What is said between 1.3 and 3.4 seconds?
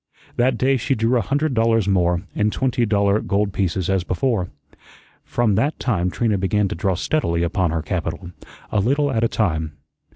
dollars more, in twenty dollar